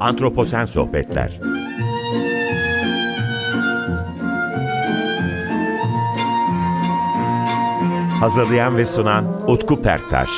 Antroposen 0.00 0.64
Sohbetler 0.64 1.40
Hazırlayan 8.20 8.76
ve 8.76 8.84
sunan 8.84 9.50
Utku 9.50 9.82
Perktaş 9.82 10.30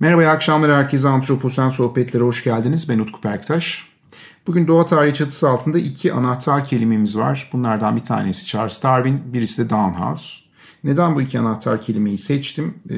Merhaba, 0.00 0.22
iyi 0.22 0.28
akşamlar 0.28 0.72
herkese. 0.72 1.08
Antroposen 1.08 1.68
Sohbetlere 1.68 2.24
hoş 2.24 2.44
geldiniz. 2.44 2.88
Ben 2.88 2.98
Utku 2.98 3.20
Perktaş. 3.20 3.86
Bugün 4.46 4.66
doğa 4.66 4.86
tarihi 4.86 5.14
çatısı 5.14 5.50
altında 5.50 5.78
iki 5.78 6.12
anahtar 6.12 6.64
kelimemiz 6.64 7.18
var. 7.18 7.50
Bunlardan 7.52 7.96
bir 7.96 8.04
tanesi 8.04 8.46
Charles 8.46 8.82
Darwin, 8.82 9.22
birisi 9.32 9.64
de 9.64 9.70
Downhouse. 9.70 10.43
Neden 10.84 11.14
bu 11.14 11.22
iki 11.22 11.38
anahtar 11.38 11.82
kelimeyi 11.82 12.18
seçtim? 12.18 12.74
Ee, 12.90 12.94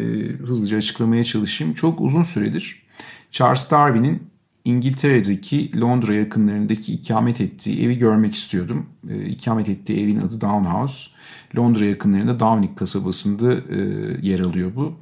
hızlıca 0.47 0.77
açıklamaya 0.77 1.24
çalışayım. 1.24 1.74
Çok 1.74 2.01
uzun 2.01 2.23
süredir 2.23 2.83
Charles 3.30 3.70
Darwin'in 3.70 4.23
İngiltere'deki 4.65 5.80
Londra 5.80 6.14
yakınlarındaki 6.14 6.92
ikamet 6.92 7.41
ettiği 7.41 7.84
evi 7.84 7.98
görmek 7.98 8.34
istiyordum. 8.34 8.87
Ee, 9.11 9.27
ikamet 9.27 9.69
ettiği 9.69 10.02
evin 10.02 10.20
adı 10.20 10.41
Downhouse. 10.41 11.11
Londra 11.56 11.84
yakınlarında 11.84 12.41
Downing 12.41 12.78
kasabasında 12.78 13.55
e, 13.55 13.78
yer 14.23 14.41
alıyor 14.41 14.73
bu. 14.77 14.95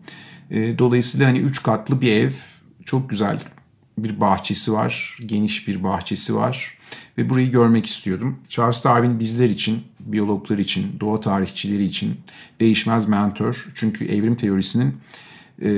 E, 0.50 0.78
dolayısıyla 0.78 1.28
hani 1.28 1.38
üç 1.38 1.62
katlı 1.62 2.00
bir 2.00 2.12
ev, 2.12 2.30
çok 2.84 3.10
güzel 3.10 3.42
bir 3.98 4.20
bahçesi 4.20 4.72
var, 4.72 5.18
geniş 5.26 5.68
bir 5.68 5.82
bahçesi 5.82 6.34
var 6.34 6.78
ve 7.18 7.30
burayı 7.30 7.50
görmek 7.50 7.86
istiyordum. 7.86 8.38
Charles 8.48 8.84
Darwin 8.84 9.20
bizler 9.20 9.48
için, 9.48 9.82
biyologlar 10.06 10.58
için, 10.58 10.86
doğa 11.00 11.20
tarihçileri 11.20 11.84
için 11.84 12.14
değişmez 12.60 13.08
mentor. 13.08 13.66
Çünkü 13.74 14.04
evrim 14.04 14.36
teorisinin 14.36 14.94
e, 15.62 15.70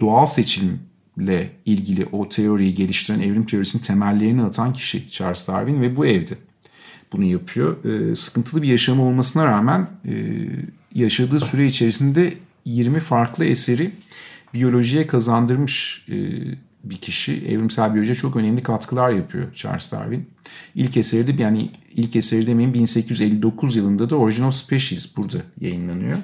doğal 0.00 0.26
seçimle 0.26 1.50
ilgili 1.66 2.06
o 2.12 2.28
teoriyi 2.28 2.74
geliştiren 2.74 3.20
evrim 3.20 3.46
teorisinin 3.46 3.82
temellerini 3.82 4.42
atan 4.42 4.72
kişi 4.72 5.10
Charles 5.10 5.48
Darwin 5.48 5.82
ve 5.82 5.96
bu 5.96 6.06
evde 6.06 6.34
bunu 7.12 7.24
yapıyor. 7.24 7.84
E, 7.84 8.14
sıkıntılı 8.14 8.62
bir 8.62 8.68
yaşamı 8.68 9.02
olmasına 9.02 9.46
rağmen 9.46 9.88
e, 10.08 10.12
yaşadığı 10.94 11.40
süre 11.40 11.66
içerisinde 11.66 12.34
20 12.64 13.00
farklı 13.00 13.44
eseri 13.44 13.92
biyolojiye 14.54 15.06
kazandırmış 15.06 16.06
e, 16.08 16.16
bir 16.84 16.96
kişi. 16.96 17.46
Evrimsel 17.48 17.94
biyolojiye 17.94 18.14
çok 18.14 18.36
önemli 18.36 18.62
katkılar 18.62 19.10
yapıyor 19.10 19.54
Charles 19.54 19.92
Darwin. 19.92 20.30
İlk 20.74 20.96
eseri 20.96 21.38
de 21.38 21.42
yani 21.42 21.70
ilk 21.94 22.16
eseri 22.16 22.46
demeyin 22.46 22.74
1859 22.74 23.76
yılında 23.76 24.10
da 24.10 24.16
Origin 24.16 24.44
of 24.44 24.54
Species 24.54 25.16
burada 25.16 25.38
yayınlanıyor. 25.60 26.18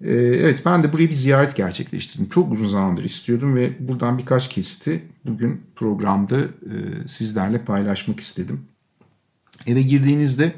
E, 0.00 0.12
evet 0.14 0.62
ben 0.64 0.82
de 0.82 0.92
buraya 0.92 1.08
bir 1.08 1.14
ziyaret 1.14 1.56
gerçekleştirdim. 1.56 2.28
Çok 2.28 2.52
uzun 2.52 2.68
zamandır 2.68 3.04
istiyordum 3.04 3.56
ve 3.56 3.70
buradan 3.88 4.18
birkaç 4.18 4.48
kesiti 4.48 5.02
bugün 5.24 5.62
programda 5.76 6.40
e, 6.40 7.08
sizlerle 7.08 7.64
paylaşmak 7.64 8.20
istedim. 8.20 8.60
Eve 9.66 9.82
girdiğinizde 9.82 10.52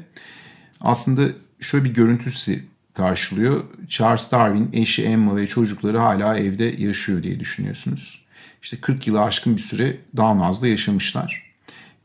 aslında 0.81 1.21
şöyle 1.59 1.85
bir 1.85 1.93
görüntü 1.93 2.31
sizi 2.31 2.63
karşılıyor. 2.93 3.63
Charles 3.87 4.31
Darwin, 4.31 4.69
eşi 4.73 5.03
Emma 5.03 5.35
ve 5.35 5.47
çocukları 5.47 5.97
hala 5.97 6.37
evde 6.37 6.63
yaşıyor 6.63 7.23
diye 7.23 7.39
düşünüyorsunuz. 7.39 8.25
İşte 8.61 8.77
40 8.77 9.07
yılı 9.07 9.21
aşkın 9.21 9.55
bir 9.55 9.61
süre 9.61 9.97
Dalmaz'da 10.17 10.67
yaşamışlar. 10.67 11.49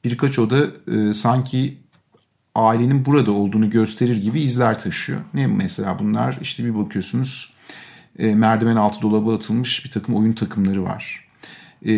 Birkaç 0.05 0.39
oda 0.39 0.67
e, 0.93 1.15
sanki 1.15 1.79
ailenin 2.55 3.05
burada 3.05 3.33
olduğunu 3.33 3.71
gösterir 3.71 4.17
gibi 4.17 4.43
izler 4.43 4.81
taşıyor. 4.81 5.21
Ne 5.35 5.47
mesela 5.47 5.99
bunlar? 5.99 6.39
İşte 6.43 6.65
bir 6.65 6.77
bakıyorsunuz 6.77 7.55
e, 8.19 8.35
merdiven 8.35 8.77
altı 8.77 9.03
dolaba 9.03 9.35
atılmış 9.35 9.85
bir 9.85 9.91
takım 9.91 10.15
oyun 10.15 10.33
takımları 10.33 10.85
var. 10.85 11.29
E, 11.87 11.95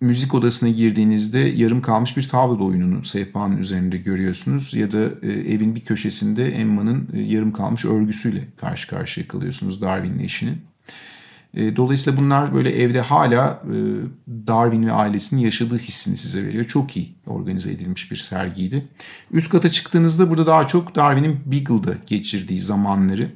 müzik 0.00 0.34
odasına 0.34 0.68
girdiğinizde 0.68 1.38
yarım 1.38 1.82
kalmış 1.82 2.16
bir 2.16 2.28
tavla 2.28 2.64
oyununu 2.64 3.04
sehpanın 3.04 3.56
üzerinde 3.56 3.96
görüyorsunuz. 3.96 4.74
Ya 4.74 4.92
da 4.92 5.02
e, 5.22 5.32
evin 5.32 5.74
bir 5.74 5.80
köşesinde 5.80 6.48
Emma'nın 6.48 7.08
e, 7.12 7.20
yarım 7.20 7.52
kalmış 7.52 7.84
örgüsüyle 7.84 8.44
karşı 8.56 8.88
karşıya 8.88 9.28
kalıyorsunuz 9.28 9.82
Darwin'in 9.82 10.18
eşinin. 10.18 10.58
E, 11.54 11.76
dolayısıyla 11.76 12.20
bunlar 12.20 12.54
böyle 12.54 12.70
evde 12.70 13.00
hala 13.00 13.62
e, 13.64 13.76
Darwin 14.46 14.86
ve 14.86 14.92
ailesinin 14.92 15.40
yaşadığı 15.40 15.78
hissini 15.78 16.16
size 16.16 16.46
veriyor. 16.46 16.64
Çok 16.64 16.96
iyi 16.96 17.14
organize 17.26 17.72
edilmiş 17.72 18.10
bir 18.10 18.16
sergiydi. 18.16 18.88
Üst 19.30 19.52
kata 19.52 19.70
çıktığınızda 19.70 20.30
burada 20.30 20.46
daha 20.46 20.66
çok 20.66 20.94
Darwin'in 20.94 21.38
Beagle'da 21.46 21.94
geçirdiği 22.06 22.60
zamanları 22.60 23.30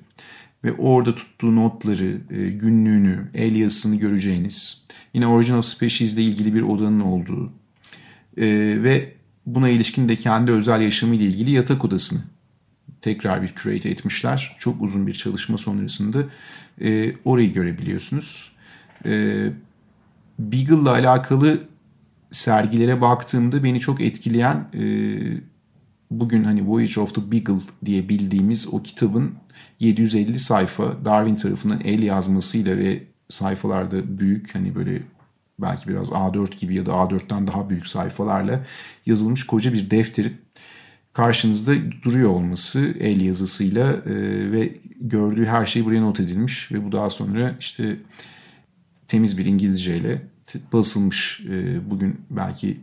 ve 0.65 0.73
orada 0.73 1.15
tuttuğu 1.15 1.57
notları, 1.57 2.21
e, 2.31 2.49
günlüğünü, 2.49 3.31
el 3.35 3.57
yazısını 3.57 3.97
göreceğiniz. 3.97 4.87
Yine 5.15 5.27
Origin 5.27 5.55
of 5.55 5.65
Species 5.65 6.15
ile 6.15 6.23
ilgili 6.23 6.55
bir 6.55 6.63
odanın 6.63 7.01
olduğu 7.01 7.53
ve 8.37 9.15
buna 9.47 9.69
ilişkin 9.69 10.09
de 10.09 10.17
kendi 10.17 10.51
özel 10.51 10.81
yaşamı 10.81 11.15
ile 11.15 11.25
ilgili 11.25 11.51
yatak 11.51 11.85
odasını 11.85 12.21
tekrar 13.03 13.43
bir 13.43 13.55
curate 13.55 13.89
etmişler. 13.89 14.57
Çok 14.59 14.83
uzun 14.83 15.07
bir 15.07 15.15
çalışma 15.15 15.59
sonrasında 15.59 16.25
e, 16.81 17.13
orayı 17.25 17.53
görebiliyorsunuz. 17.53 18.53
E, 19.05 19.11
Beagle'la 20.39 20.93
alakalı 20.93 21.61
sergilere 22.31 23.01
baktığımda 23.01 23.65
beni 23.65 23.81
çok 23.81 24.01
etkileyen 24.01 24.69
e, 24.75 24.83
bugün 26.11 26.45
hani 26.45 26.69
Voyage 26.69 27.01
of 27.01 27.15
the 27.15 27.33
Beagle 27.33 27.63
diye 27.85 28.09
bildiğimiz 28.09 28.75
o 28.75 28.83
kitabın 28.83 29.35
750 29.81 30.39
sayfa 30.39 31.05
Darwin 31.05 31.35
tarafından 31.35 31.81
el 31.81 32.03
yazmasıyla 32.03 32.77
ve 32.77 33.03
sayfalarda 33.29 34.19
büyük 34.19 34.55
hani 34.55 34.75
böyle 34.75 35.03
belki 35.59 35.89
biraz 35.89 36.09
A4 36.09 36.57
gibi 36.57 36.75
ya 36.75 36.87
da 36.87 36.91
A4'ten 36.91 37.47
daha 37.47 37.71
büyük 37.71 37.87
sayfalarla 37.87 38.65
yazılmış 39.07 39.47
koca 39.47 39.73
bir 39.73 39.91
defterin 39.91 40.37
karşınızda 41.13 41.73
duruyor 42.03 42.31
olması 42.31 42.95
el 43.01 43.21
yazısıyla 43.21 43.93
e, 43.93 44.13
ve 44.53 44.77
gördüğü 45.01 45.47
her 45.47 45.67
şey 45.67 45.85
buraya 45.85 46.01
not 46.01 46.21
edilmiş 46.21 46.73
ve 46.73 46.85
bu 46.85 46.93
daha 46.93 47.11
sonra 47.11 47.57
işte 47.61 47.97
temiz 49.09 49.39
bir 49.39 49.47
İngilizceyle 49.47 50.23
basılmış. 50.73 51.41
E, 51.51 51.91
bugün 51.91 52.21
belki 52.31 52.81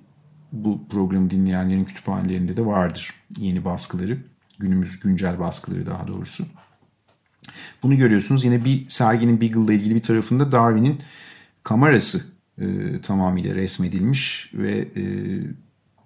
bu 0.52 0.88
programı 0.90 1.30
dinleyenlerin 1.30 1.86
kütüphanelerinde 1.86 2.58
de 2.58 2.66
vardır 2.66 3.14
yeni 3.38 3.66
baskıları. 3.66 4.18
Günümüz 4.60 5.00
güncel 5.00 5.40
baskıları 5.40 5.86
daha 5.86 6.08
doğrusu. 6.08 6.46
Bunu 7.84 7.98
görüyorsunuz. 7.98 8.44
Yine 8.44 8.66
bir 8.66 8.90
serginin 8.90 9.42
Beagle 9.42 9.64
ile 9.64 9.76
ilgili 9.76 9.96
bir 9.96 10.02
tarafında 10.02 10.52
Darwin'in 10.52 11.00
kamerası 11.64 12.26
e, 12.58 12.66
tamamıyla 13.02 13.56
resmedilmiş 13.56 14.52
ve 14.54 14.88
e, 14.96 15.04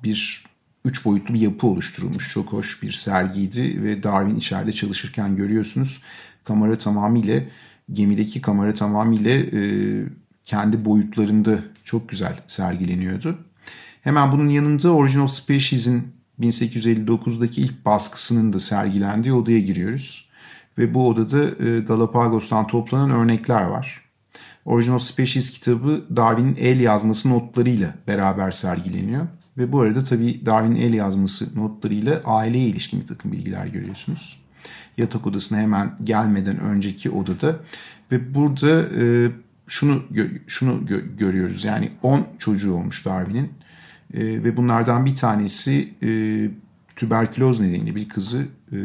bir 0.03 0.43
üç 0.85 1.05
boyutlu 1.05 1.33
bir 1.33 1.39
yapı 1.39 1.67
oluşturulmuş. 1.67 2.31
Çok 2.31 2.53
hoş 2.53 2.83
bir 2.83 2.91
sergiydi 2.91 3.83
ve 3.83 4.03
Darwin 4.03 4.35
içeride 4.35 4.71
çalışırken 4.71 5.35
görüyorsunuz. 5.35 6.01
Kamera 6.43 6.77
tamamıyla 6.77 7.41
gemideki 7.93 8.41
kamera 8.41 8.73
tamamıyla 8.73 9.31
e, 9.31 9.61
kendi 10.45 10.85
boyutlarında 10.85 11.59
çok 11.83 12.09
güzel 12.09 12.39
sergileniyordu. 12.47 13.37
Hemen 14.01 14.31
bunun 14.31 14.49
yanında 14.49 14.91
Origin 14.91 15.25
Species'in 15.25 16.07
1859'daki 16.39 17.61
ilk 17.61 17.85
baskısının 17.85 18.53
da 18.53 18.59
sergilendiği 18.59 19.33
odaya 19.33 19.59
giriyoruz. 19.59 20.29
Ve 20.77 20.93
bu 20.93 21.07
odada 21.07 21.65
e, 21.65 21.79
Galapagos'tan 21.79 22.67
toplanan 22.67 23.11
örnekler 23.11 23.61
var. 23.61 24.01
Origin 24.65 24.97
Species 24.97 25.49
kitabı 25.49 26.05
Darwin'in 26.15 26.55
el 26.55 26.79
yazması 26.79 27.29
notlarıyla 27.29 27.95
beraber 28.07 28.51
sergileniyor. 28.51 29.27
Ve 29.61 29.71
bu 29.71 29.81
arada 29.81 30.03
tabii 30.03 30.45
Darwin'in 30.45 30.81
el 30.81 30.93
yazması 30.93 31.59
notlarıyla 31.59 32.21
aileye 32.25 32.67
ilişkin 32.67 33.01
bir 33.01 33.07
takım 33.07 33.31
bilgiler 33.31 33.65
görüyorsunuz. 33.65 34.41
Yatak 34.97 35.27
odasına 35.27 35.59
hemen 35.59 35.95
gelmeden 36.03 36.59
önceki 36.59 37.09
odada 37.09 37.59
ve 38.11 38.35
burada 38.35 38.81
e, 39.01 39.31
şunu 39.67 40.03
şunu 40.47 40.71
gö- 40.71 41.17
görüyoruz. 41.17 41.65
Yani 41.65 41.91
10 42.03 42.27
çocuğu 42.39 42.73
olmuş 42.73 43.05
Darwin'in 43.05 43.49
e, 44.13 44.43
ve 44.43 44.57
bunlardan 44.57 45.05
bir 45.05 45.15
tanesi 45.15 45.89
e, 46.03 46.09
tüberküloz 46.95 47.59
nedeniyle 47.59 47.95
bir 47.95 48.09
kızı 48.09 48.45
e, 48.71 48.77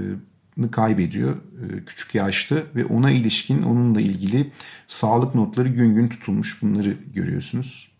kaybediyor 0.71 1.37
e, 1.37 1.85
küçük 1.85 2.15
yaşta 2.15 2.57
ve 2.75 2.85
ona 2.85 3.11
ilişkin 3.11 3.63
onunla 3.63 4.01
ilgili 4.01 4.51
sağlık 4.89 5.35
notları 5.35 5.69
gün 5.69 5.95
gün 5.95 6.09
tutulmuş 6.09 6.63
bunları 6.63 6.97
görüyorsunuz. 7.15 7.96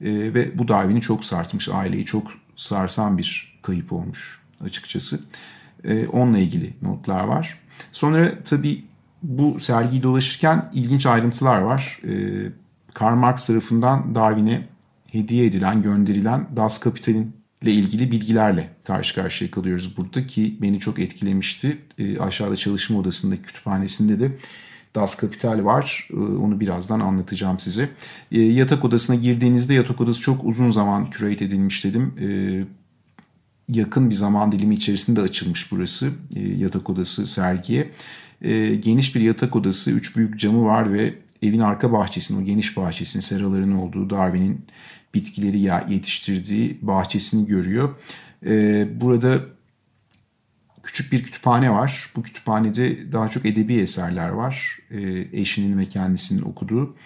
E, 0.00 0.34
ve 0.34 0.58
bu 0.58 0.68
Darwin'i 0.68 1.00
çok 1.00 1.24
sartmış 1.24 1.68
aileyi 1.68 2.04
çok 2.04 2.32
sarsan 2.56 3.18
bir 3.18 3.58
kayıp 3.62 3.92
olmuş 3.92 4.40
açıkçası. 4.64 5.20
E, 5.84 6.06
onunla 6.06 6.38
ilgili 6.38 6.74
notlar 6.82 7.24
var. 7.24 7.58
Sonra 7.92 8.32
tabii 8.44 8.84
bu 9.22 9.60
sergiyi 9.60 10.02
dolaşırken 10.02 10.70
ilginç 10.74 11.06
ayrıntılar 11.06 11.60
var. 11.60 12.00
Karl 12.94 13.16
Marx 13.16 13.46
tarafından 13.46 14.14
Darwin'e 14.14 14.68
hediye 15.06 15.46
edilen, 15.46 15.82
gönderilen 15.82 16.46
Das 16.56 16.80
Kapital'in 16.80 17.40
ile 17.62 17.72
ilgili 17.72 18.10
bilgilerle 18.10 18.70
karşı 18.84 19.14
karşıya 19.14 19.50
kalıyoruz 19.50 19.96
burada 19.96 20.26
ki 20.26 20.56
beni 20.62 20.80
çok 20.80 20.98
etkilemişti. 20.98 21.78
E, 21.98 22.18
aşağıda 22.18 22.56
çalışma 22.56 22.98
odasında, 22.98 23.42
kütüphanesinde 23.42 24.20
de 24.20 24.32
Das 24.94 25.16
Kapital 25.16 25.64
var. 25.64 26.08
Ee, 26.12 26.16
onu 26.16 26.60
birazdan 26.60 27.00
anlatacağım 27.00 27.58
size. 27.58 27.88
Ee, 28.32 28.40
yatak 28.40 28.84
odasına 28.84 29.16
girdiğinizde 29.16 29.74
yatak 29.74 30.00
odası 30.00 30.20
çok 30.20 30.44
uzun 30.44 30.70
zaman 30.70 31.10
curate 31.10 31.44
edilmiş 31.44 31.84
dedim. 31.84 32.14
Ee, 32.20 32.64
yakın 33.68 34.10
bir 34.10 34.14
zaman 34.14 34.52
dilimi 34.52 34.74
içerisinde 34.74 35.20
açılmış 35.20 35.72
burası 35.72 36.10
yatak 36.56 36.90
odası 36.90 37.26
sergiye. 37.26 37.90
Geniş 38.80 39.14
bir 39.14 39.20
yatak 39.20 39.56
odası, 39.56 39.90
üç 39.90 40.16
büyük 40.16 40.38
camı 40.38 40.64
var 40.64 40.92
ve 40.92 41.14
evin 41.42 41.60
arka 41.60 41.92
bahçesinin, 41.92 42.42
o 42.42 42.44
geniş 42.44 42.76
bahçesinin, 42.76 43.20
seraların 43.20 43.72
olduğu 43.72 44.10
Darwin'in 44.10 44.64
bitkileri 45.14 45.60
yetiştirdiği 45.92 46.78
bahçesini 46.82 47.46
görüyor. 47.46 47.94
Burada 49.00 49.40
küçük 50.82 51.12
bir 51.12 51.22
kütüphane 51.22 51.70
var. 51.70 52.10
Bu 52.16 52.22
kütüphanede 52.22 53.12
daha 53.12 53.28
çok 53.28 53.46
edebi 53.46 53.74
eserler 53.74 54.28
var. 54.28 54.78
E, 54.90 55.28
eşinin 55.32 55.78
ve 55.78 55.86
kendisinin 55.86 56.42
okuduğu. 56.42 56.96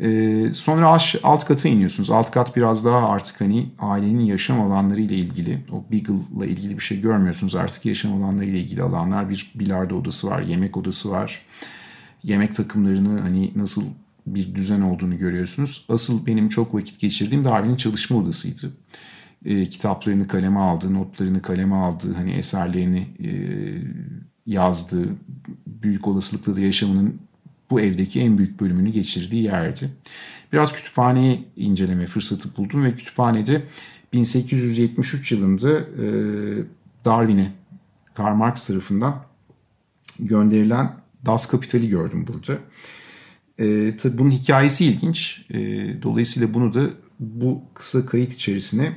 E, 0.00 0.40
sonra 0.54 0.92
aş, 0.92 1.16
alt 1.22 1.44
kata 1.44 1.68
iniyorsunuz. 1.68 2.10
Alt 2.10 2.30
kat 2.30 2.56
biraz 2.56 2.84
daha 2.84 3.08
artık 3.08 3.40
hani 3.40 3.66
ailenin 3.78 4.24
yaşam 4.24 4.60
alanları 4.60 5.00
ile 5.00 5.14
ilgili. 5.14 5.64
O 5.72 5.84
Beagle'la 5.92 6.46
ilgili 6.46 6.78
bir 6.78 6.82
şey 6.82 7.00
görmüyorsunuz 7.00 7.54
artık. 7.54 7.86
Yaşam 7.86 8.22
alanları 8.22 8.46
ile 8.46 8.58
ilgili 8.58 8.82
alanlar. 8.82 9.30
Bir 9.30 9.52
bilardo 9.54 9.96
odası 9.96 10.30
var, 10.30 10.42
yemek 10.42 10.76
odası 10.76 11.10
var. 11.10 11.42
Yemek 12.22 12.56
takımlarını 12.56 13.20
hani 13.20 13.52
nasıl 13.56 13.84
bir 14.26 14.54
düzen 14.54 14.80
olduğunu 14.80 15.18
görüyorsunuz. 15.18 15.86
Asıl 15.88 16.26
benim 16.26 16.48
çok 16.48 16.74
vakit 16.74 17.00
geçirdiğim 17.00 17.44
Darwin'in 17.44 17.76
çalışma 17.76 18.18
odasıydı 18.18 18.72
e, 19.44 19.66
kitaplarını 19.66 20.28
kaleme 20.28 20.60
aldı, 20.60 20.94
notlarını 20.94 21.42
kaleme 21.42 21.74
aldı, 21.74 22.14
hani 22.14 22.32
eserlerini 22.32 23.06
e, 23.24 23.30
yazdı. 24.46 25.08
Büyük 25.66 26.08
olasılıkla 26.08 26.56
da 26.56 26.60
yaşamının 26.60 27.18
bu 27.70 27.80
evdeki 27.80 28.20
en 28.20 28.38
büyük 28.38 28.60
bölümünü 28.60 28.90
geçirdiği 28.90 29.42
yerdi. 29.42 29.90
Biraz 30.52 30.72
kütüphaneyi 30.72 31.44
inceleme 31.56 32.06
fırsatı 32.06 32.56
buldum 32.56 32.84
ve 32.84 32.94
kütüphanede 32.94 33.62
1873 34.12 35.32
yılında 35.32 35.78
e, 35.78 36.06
Darwin'e 37.04 37.52
Karl 38.14 38.34
Marx 38.34 38.66
tarafından 38.66 39.22
gönderilen 40.18 40.92
Das 41.26 41.46
Kapital'i 41.46 41.88
gördüm 41.88 42.26
burada. 42.26 42.58
E, 43.58 43.96
tabii 43.96 44.18
bunun 44.18 44.30
hikayesi 44.30 44.84
ilginç. 44.84 45.46
E, 45.50 45.58
dolayısıyla 46.02 46.54
bunu 46.54 46.74
da 46.74 46.90
bu 47.20 47.62
kısa 47.74 48.06
kayıt 48.06 48.32
içerisine 48.32 48.92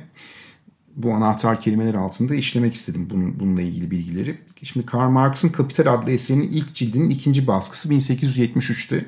bu 0.98 1.14
anahtar 1.14 1.60
kelimeler 1.60 1.94
altında 1.94 2.34
işlemek 2.34 2.74
istedim 2.74 3.06
bunun, 3.10 3.40
bununla 3.40 3.62
ilgili 3.62 3.90
bilgileri. 3.90 4.38
Şimdi 4.62 4.86
Karl 4.86 5.10
Marx'ın 5.10 5.48
Kapital 5.48 5.94
adlı 5.94 6.10
eserinin 6.10 6.48
ilk 6.48 6.74
cildinin 6.74 7.10
ikinci 7.10 7.46
baskısı 7.46 7.88
1873'te 7.88 9.04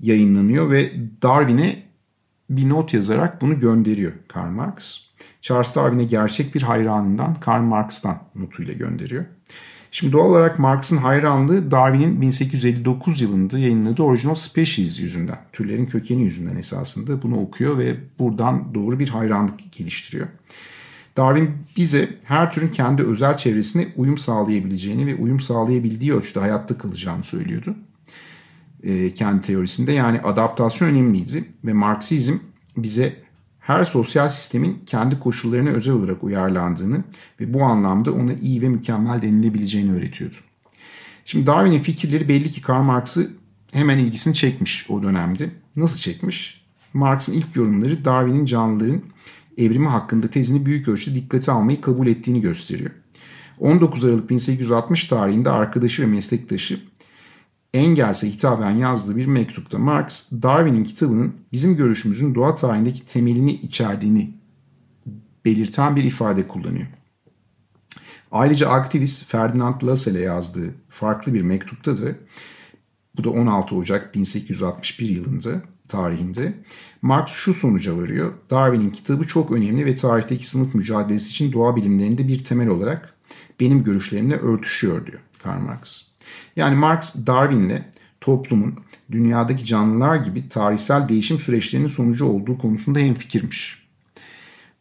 yayınlanıyor 0.00 0.70
ve 0.70 0.92
Darwin'e 1.22 1.82
bir 2.50 2.68
not 2.68 2.94
yazarak 2.94 3.42
bunu 3.42 3.58
gönderiyor 3.58 4.12
Karl 4.28 4.50
Marx. 4.50 5.00
Charles 5.42 5.76
Darwin'e 5.76 6.04
gerçek 6.04 6.54
bir 6.54 6.62
hayranından 6.62 7.34
Karl 7.34 7.62
Marx'tan 7.62 8.18
notuyla 8.34 8.74
gönderiyor. 8.74 9.24
Şimdi 9.96 10.12
doğal 10.12 10.30
olarak 10.30 10.58
Marx'ın 10.58 10.96
hayranlığı 10.96 11.70
Darwin'in 11.70 12.20
1859 12.20 13.20
yılında 13.20 13.58
yayınladığı 13.58 14.02
Original 14.02 14.34
Species 14.34 15.00
yüzünden, 15.00 15.38
türlerin 15.52 15.86
kökeni 15.86 16.22
yüzünden 16.22 16.56
esasında 16.56 17.22
bunu 17.22 17.40
okuyor 17.40 17.78
ve 17.78 17.96
buradan 18.18 18.74
doğru 18.74 18.98
bir 18.98 19.08
hayranlık 19.08 19.72
geliştiriyor. 19.72 20.26
Darwin 21.16 21.50
bize 21.76 22.08
her 22.24 22.52
türün 22.52 22.68
kendi 22.68 23.02
özel 23.02 23.36
çevresine 23.36 23.88
uyum 23.96 24.18
sağlayabileceğini 24.18 25.06
ve 25.06 25.14
uyum 25.14 25.40
sağlayabildiği 25.40 26.14
ölçüde 26.14 26.40
hayatta 26.40 26.78
kalacağını 26.78 27.24
söylüyordu. 27.24 27.74
E, 28.82 29.14
kendi 29.14 29.42
teorisinde 29.42 29.92
yani 29.92 30.20
adaptasyon 30.20 30.88
önemliydi 30.88 31.44
ve 31.64 31.72
Marksizm 31.72 32.34
bize 32.76 33.23
her 33.66 33.84
sosyal 33.84 34.28
sistemin 34.28 34.82
kendi 34.86 35.18
koşullarına 35.18 35.70
özel 35.70 35.94
olarak 35.94 36.24
uyarlandığını 36.24 37.04
ve 37.40 37.54
bu 37.54 37.62
anlamda 37.62 38.12
ona 38.12 38.32
iyi 38.32 38.62
ve 38.62 38.68
mükemmel 38.68 39.22
denilebileceğini 39.22 39.92
öğretiyordu. 39.92 40.36
Şimdi 41.24 41.46
Darwin'in 41.46 41.80
fikirleri 41.80 42.28
belli 42.28 42.50
ki 42.50 42.62
Karl 42.62 42.82
Marx'ı 42.82 43.30
hemen 43.72 43.98
ilgisini 43.98 44.34
çekmiş 44.34 44.90
o 44.90 45.02
dönemde. 45.02 45.50
Nasıl 45.76 45.98
çekmiş? 45.98 46.64
Marx'ın 46.92 47.32
ilk 47.32 47.56
yorumları 47.56 48.04
Darwin'in 48.04 48.44
canlıların 48.44 49.02
evrimi 49.58 49.88
hakkında 49.88 50.28
tezini 50.28 50.66
büyük 50.66 50.88
ölçüde 50.88 51.14
dikkate 51.14 51.52
almayı 51.52 51.80
kabul 51.80 52.06
ettiğini 52.06 52.40
gösteriyor. 52.40 52.90
19 53.60 54.04
Aralık 54.04 54.30
1860 54.30 55.04
tarihinde 55.04 55.50
arkadaşı 55.50 56.02
ve 56.02 56.06
meslektaşı 56.06 56.80
Engels'e 57.74 58.30
hitaben 58.30 58.70
yazdığı 58.70 59.16
bir 59.16 59.26
mektupta 59.26 59.78
Marx, 59.78 60.30
Darwin'in 60.42 60.84
kitabının 60.84 61.34
bizim 61.52 61.76
görüşümüzün 61.76 62.34
doğa 62.34 62.56
tarihindeki 62.56 63.06
temelini 63.06 63.52
içerdiğini 63.52 64.34
belirten 65.44 65.96
bir 65.96 66.04
ifade 66.04 66.48
kullanıyor. 66.48 66.86
Ayrıca 68.32 68.68
aktivist 68.68 69.24
Ferdinand 69.24 69.82
Lassalle 69.82 70.20
yazdığı 70.20 70.74
farklı 70.88 71.34
bir 71.34 71.42
mektupta 71.42 71.98
da 71.98 72.14
bu 73.16 73.24
da 73.24 73.30
16 73.30 73.76
Ocak 73.76 74.14
1861 74.14 75.08
yılında 75.08 75.62
tarihinde 75.88 76.54
Marx 77.02 77.28
şu 77.28 77.54
sonuca 77.54 77.96
varıyor. 77.96 78.32
Darwin'in 78.50 78.90
kitabı 78.90 79.26
çok 79.26 79.50
önemli 79.52 79.86
ve 79.86 79.94
tarihteki 79.94 80.48
sınıf 80.48 80.74
mücadelesi 80.74 81.30
için 81.30 81.52
doğa 81.52 81.76
bilimlerinde 81.76 82.28
bir 82.28 82.44
temel 82.44 82.68
olarak 82.68 83.14
benim 83.60 83.84
görüşlerimle 83.84 84.36
örtüşüyor 84.36 85.06
diyor 85.06 85.20
Karl 85.42 85.60
Marx. 85.60 86.13
Yani 86.56 86.76
Marx 86.76 87.26
Darwin'le 87.26 87.82
toplumun 88.20 88.74
dünyadaki 89.12 89.64
canlılar 89.64 90.16
gibi 90.16 90.48
tarihsel 90.48 91.08
değişim 91.08 91.38
süreçlerinin 91.38 91.88
sonucu 91.88 92.24
olduğu 92.24 92.58
konusunda 92.58 92.98
hemfikirmiş. 92.98 93.84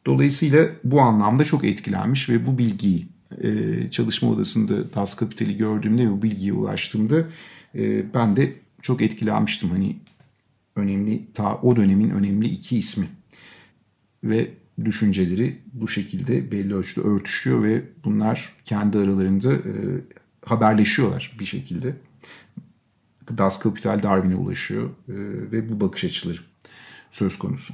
Dolayısıyla 0.06 0.68
bu 0.84 1.02
anlamda 1.02 1.44
çok 1.44 1.64
etkilenmiş 1.64 2.30
ve 2.30 2.48
bu 2.48 2.58
bilgiyi 2.58 3.08
e, 3.42 3.52
çalışma 3.92 4.30
odasında 4.30 4.94
Das 4.96 5.16
Kapital'i 5.16 5.58
gördüğümde 5.58 6.08
ve 6.08 6.12
bu 6.12 6.22
bilgiye 6.22 6.54
ulaştığımda 6.54 7.24
e, 7.76 8.14
ben 8.14 8.36
de 8.36 8.54
çok 8.82 9.02
etkilenmiştim. 9.02 9.70
Hani 9.70 9.96
önemli 10.76 11.28
ta 11.34 11.56
o 11.56 11.76
dönemin 11.76 12.10
önemli 12.10 12.48
iki 12.48 12.78
ismi 12.78 13.06
ve 14.24 14.48
düşünceleri 14.86 15.60
bu 15.74 15.88
şekilde 15.88 16.52
belli 16.52 16.76
ölçüde 16.76 17.02
örtüşüyor 17.06 17.64
ve 17.64 17.82
bunlar 18.06 18.54
kendi 18.66 18.98
aralarında 18.98 19.54
e, 19.54 19.74
haberleşiyorlar 20.45 21.36
bir 21.40 21.45
şekilde. 21.45 21.95
Das 23.38 23.60
Kapital 23.60 24.04
Darwin'e 24.04 24.36
ulaşıyor 24.36 24.89
e, 24.89 25.15
ve 25.51 25.70
bu 25.72 25.79
bakış 25.82 26.03
açıları 26.03 26.38
söz 27.12 27.39
konusu. 27.39 27.74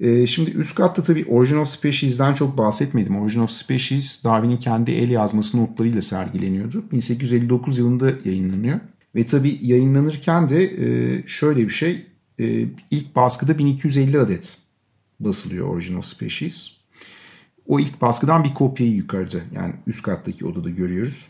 E, 0.00 0.26
şimdi 0.26 0.50
üst 0.50 0.74
katta 0.74 1.02
tabii 1.02 1.24
Origin 1.28 1.56
of 1.56 1.68
Species'den 1.68 2.34
çok 2.34 2.58
bahsetmedim. 2.58 3.20
Origin 3.20 3.40
of 3.40 3.50
Species 3.50 4.24
Darwin'in 4.24 4.56
kendi 4.56 4.90
el 4.90 5.10
yazması 5.10 5.58
notlarıyla 5.58 6.02
sergileniyordu. 6.02 6.84
1859 6.92 7.78
yılında 7.78 8.12
yayınlanıyor. 8.24 8.80
Ve 9.14 9.26
tabii 9.26 9.58
yayınlanırken 9.62 10.48
de 10.48 10.64
e, 10.64 11.22
şöyle 11.26 11.68
bir 11.68 11.72
şey. 11.72 12.06
İlk 12.90 13.16
baskıda 13.16 13.58
1250 13.58 14.20
adet 14.20 14.56
basılıyor 15.20 15.68
Origin 15.68 15.96
of 15.96 16.04
Species. 16.04 16.70
O 17.66 17.80
ilk 17.80 18.00
baskıdan 18.00 18.44
bir 18.44 18.54
kopyayı 18.54 18.92
yukarıda 18.92 19.36
yani 19.54 19.74
üst 19.86 20.02
kattaki 20.02 20.46
odada 20.46 20.70
görüyoruz. 20.70 21.26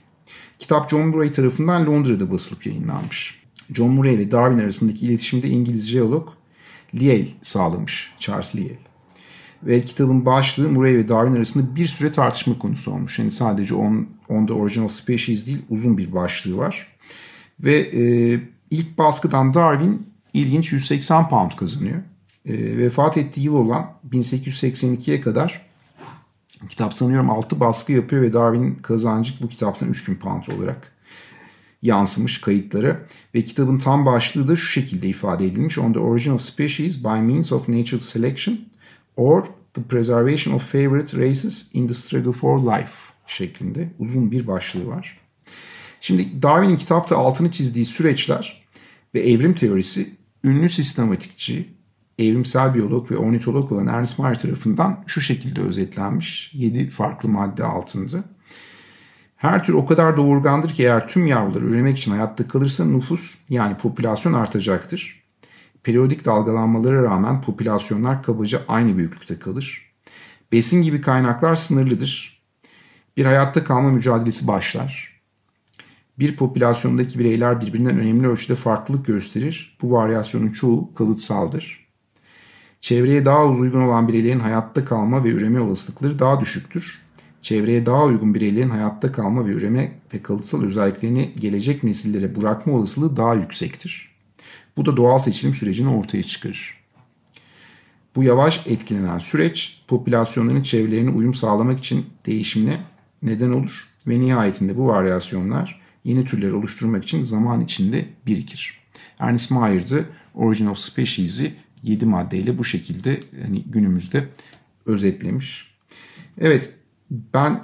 Kitap 0.59 0.91
John 0.91 1.09
Murray 1.09 1.33
tarafından 1.33 1.87
Londra'da 1.87 2.31
basılıp 2.31 2.67
yayınlanmış. 2.67 3.43
John 3.75 3.91
Murray 3.91 4.15
ile 4.15 4.31
Darwin 4.31 4.59
arasındaki 4.59 5.07
iletişimde 5.07 5.49
İngiliz 5.49 5.89
jeolog 5.89 6.29
Lyell 6.95 7.29
sağlamış. 7.43 8.13
Charles 8.19 8.57
Lyell. 8.57 8.79
Ve 9.63 9.85
kitabın 9.85 10.27
başlığı 10.27 10.69
Murray 10.69 10.95
ve 10.95 11.09
Darwin 11.09 11.37
arasında 11.37 11.77
bir 11.77 11.87
süre 11.87 12.13
tartışma 12.13 12.59
konusu 12.59 12.93
olmuş. 12.93 13.19
Yani 13.19 13.31
sadece 13.31 13.75
on, 13.75 14.09
on 14.29 14.47
the 14.47 14.53
Origin 14.53 14.83
of 14.83 14.93
Species 14.93 15.47
değil 15.47 15.63
uzun 15.71 15.99
bir 15.99 16.13
başlığı 16.13 16.57
var. 16.57 16.87
Ve 17.61 17.79
e, 17.79 18.41
ilk 18.71 18.99
baskıdan 18.99 19.55
Darwin 19.55 20.07
ilginç 20.35 20.73
180 20.73 21.29
pound 21.29 21.51
kazanıyor. 21.51 21.99
E, 22.47 22.79
vefat 22.79 23.17
ettiği 23.17 23.41
yıl 23.41 23.55
olan 23.55 23.91
1882'ye 24.11 25.21
kadar 25.21 25.72
Kitap 26.69 26.95
sanıyorum 26.95 27.31
6 27.31 27.61
baskı 27.61 27.93
yapıyor 27.93 28.23
ve 28.23 28.33
Darwin'in 28.33 28.75
kazancı 28.75 29.33
bu 29.43 29.49
kitaptan 29.49 29.89
3000 29.89 30.15
pound 30.15 30.47
olarak 30.47 30.93
yansımış 31.83 32.41
kayıtları. 32.41 33.07
Ve 33.35 33.45
kitabın 33.45 33.79
tam 33.79 34.07
başlığı 34.07 34.49
da 34.49 34.57
şu 34.57 34.67
şekilde 34.67 35.09
ifade 35.09 35.47
edilmiş. 35.47 35.79
On 35.79 35.93
the 35.93 35.99
origin 35.99 36.33
of 36.33 36.43
species 36.43 37.05
by 37.05 37.09
means 37.09 37.53
of 37.53 37.69
natural 37.69 38.01
selection 38.01 38.61
or 39.17 39.45
the 39.75 39.83
preservation 39.83 40.55
of 40.55 40.73
favorite 40.73 41.29
races 41.29 41.71
in 41.73 41.87
the 41.87 41.95
struggle 41.95 42.33
for 42.33 42.59
life 42.59 43.13
şeklinde 43.27 43.89
uzun 43.99 44.31
bir 44.31 44.47
başlığı 44.47 44.87
var. 44.87 45.21
Şimdi 46.01 46.43
Darwin'in 46.43 46.77
kitapta 46.77 47.17
altını 47.17 47.53
çizdiği 47.53 47.85
süreçler 47.85 48.67
ve 49.15 49.21
evrim 49.21 49.55
teorisi 49.55 50.11
ünlü 50.45 50.69
sistematikçi 50.69 51.69
evrimsel 52.19 52.75
biyolog 52.75 53.11
ve 53.11 53.17
ornitolog 53.17 53.73
olan 53.73 53.87
Ernst 53.87 54.19
Mayr 54.19 54.35
tarafından 54.35 55.05
şu 55.07 55.21
şekilde 55.21 55.61
özetlenmiş. 55.61 56.51
7 56.55 56.91
farklı 56.91 57.29
madde 57.29 57.65
altında. 57.65 58.25
Her 59.37 59.65
tür 59.65 59.75
o 59.75 59.87
kadar 59.87 60.17
doğurgandır 60.17 60.71
ki 60.71 60.83
eğer 60.83 61.09
tüm 61.09 61.27
yavruları 61.27 61.65
üremek 61.65 61.99
için 61.99 62.11
hayatta 62.11 62.49
kalırsa 62.49 62.85
nüfus 62.85 63.39
yani 63.49 63.77
popülasyon 63.77 64.33
artacaktır. 64.33 65.23
Periyodik 65.83 66.25
dalgalanmalara 66.25 67.03
rağmen 67.03 67.43
popülasyonlar 67.43 68.23
kabaca 68.23 68.61
aynı 68.69 68.99
büyüklükte 68.99 69.39
kalır. 69.39 69.93
Besin 70.53 70.83
gibi 70.83 71.01
kaynaklar 71.01 71.57
sınırlıdır. 71.57 72.43
Bir 73.17 73.25
hayatta 73.25 73.65
kalma 73.65 73.91
mücadelesi 73.91 74.47
başlar. 74.47 75.21
Bir 76.19 76.37
popülasyondaki 76.37 77.19
bireyler 77.19 77.61
birbirinden 77.61 77.99
önemli 77.99 78.29
ölçüde 78.29 78.55
farklılık 78.55 79.07
gösterir. 79.07 79.79
Bu 79.83 79.93
varyasyonun 79.93 80.51
çoğu 80.51 80.95
kalıtsaldır. 80.95 81.82
Çevreye 82.83 83.25
daha 83.25 83.47
uygun 83.47 83.81
olan 83.81 84.09
bireylerin 84.09 84.41
hayatta 84.41 84.85
kalma 84.85 85.25
ve 85.25 85.29
üreme 85.29 85.61
olasılıkları 85.61 86.19
daha 86.19 86.41
düşüktür. 86.41 86.85
Çevreye 87.43 87.87
daha 87.87 88.05
uygun 88.05 88.35
bireylerin 88.35 88.71
hayatta 88.71 89.13
kalma 89.13 89.47
ve 89.47 89.51
üreme 89.51 89.93
ve 90.15 90.23
kalıtsal 90.23 90.63
özelliklerini 90.63 91.31
gelecek 91.41 91.85
nesillere 91.85 92.37
bırakma 92.37 92.73
olasılığı 92.73 93.17
daha 93.17 93.35
yüksektir. 93.35 94.13
Bu 94.77 94.87
da 94.87 94.97
doğal 94.97 95.19
seçilim 95.19 95.55
sürecini 95.55 95.89
ortaya 95.89 96.23
çıkarır. 96.23 96.75
Bu 98.17 98.23
yavaş 98.23 98.67
etkilenen 98.67 99.19
süreç 99.19 99.83
popülasyonların 99.89 100.63
çevrelerine 100.63 101.11
uyum 101.11 101.35
sağlamak 101.35 101.79
için 101.79 102.07
değişimine 102.27 102.81
neden 103.23 103.51
olur 103.51 103.73
ve 104.07 104.21
nihayetinde 104.21 104.77
bu 104.77 104.87
varyasyonlar 104.87 105.81
yeni 106.05 106.25
türler 106.25 106.53
oluşturmak 106.53 107.05
için 107.05 107.23
zaman 107.23 107.61
içinde 107.61 108.05
birikir. 108.27 108.81
Ernest 109.19 109.51
Mayer'dı 109.51 110.05
Origin 110.35 110.67
of 110.67 110.79
Species'i 110.79 111.55
7 111.83 112.07
maddeyle 112.07 112.59
bu 112.59 112.65
şekilde 112.65 113.21
hani 113.47 113.63
günümüzde 113.63 114.29
özetlemiş. 114.87 115.75
Evet 116.39 116.75
ben 117.11 117.63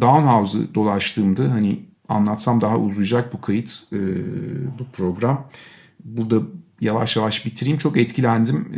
Downhouse'ı 0.00 0.74
dolaştığımda 0.74 1.50
hani 1.50 1.84
anlatsam 2.08 2.60
daha 2.60 2.78
uzayacak 2.78 3.32
bu 3.32 3.40
kayıt 3.40 3.82
e, 3.92 3.98
bu 4.78 4.84
program. 4.92 5.48
Burada 6.04 6.46
yavaş 6.80 7.16
yavaş 7.16 7.46
bitireyim. 7.46 7.78
Çok 7.78 7.96
etkilendim. 7.96 8.72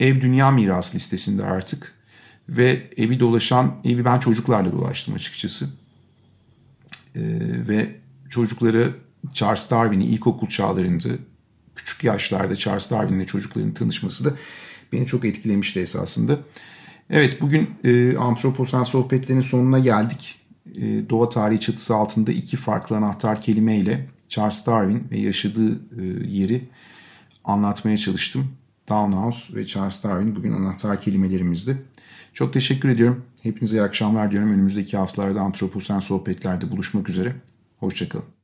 E, 0.00 0.06
ev 0.06 0.20
dünya 0.20 0.50
miras 0.50 0.94
listesinde 0.94 1.44
artık. 1.44 1.94
Ve 2.48 2.90
evi 2.96 3.20
dolaşan, 3.20 3.74
evi 3.84 4.04
ben 4.04 4.18
çocuklarla 4.18 4.72
dolaştım 4.72 5.14
açıkçası. 5.14 5.68
E, 7.14 7.22
ve 7.68 7.96
çocukları 8.30 8.94
Charles 9.32 9.70
Darwin'i 9.70 10.04
ilkokul 10.04 10.48
çağlarında 10.48 11.08
küçük 11.78 12.04
yaşlarda 12.04 12.56
Charles 12.56 12.90
Darwin'le 12.90 13.24
çocukların 13.24 13.74
tanışması 13.74 14.24
da 14.24 14.32
beni 14.92 15.06
çok 15.06 15.24
etkilemişti 15.24 15.80
esasında. 15.80 16.38
Evet 17.10 17.40
bugün 17.40 17.70
e, 17.84 18.16
antroposen 18.16 18.82
sohbetlerinin 18.82 19.42
sonuna 19.42 19.78
geldik. 19.78 20.40
E, 20.76 21.10
doğa 21.10 21.28
tarihi 21.28 21.60
çatısı 21.60 21.94
altında 21.94 22.32
iki 22.32 22.56
farklı 22.56 22.96
anahtar 22.96 23.42
kelimeyle 23.42 24.08
Charles 24.28 24.66
Darwin 24.66 25.06
ve 25.10 25.18
yaşadığı 25.18 25.72
e, 25.72 26.26
yeri 26.26 26.68
anlatmaya 27.44 27.98
çalıştım. 27.98 28.50
Downhouse 28.88 29.54
ve 29.54 29.66
Charles 29.66 30.04
Darwin 30.04 30.36
bugün 30.36 30.52
anahtar 30.52 31.00
kelimelerimizdi. 31.00 31.82
Çok 32.34 32.52
teşekkür 32.52 32.88
ediyorum. 32.88 33.24
Hepinize 33.42 33.76
iyi 33.76 33.82
akşamlar 33.82 34.30
diyorum. 34.30 34.52
Önümüzdeki 34.52 34.96
haftalarda 34.96 35.40
antroposen 35.40 36.00
sohbetlerde 36.00 36.70
buluşmak 36.70 37.08
üzere. 37.08 37.36
Hoşçakalın. 37.78 38.37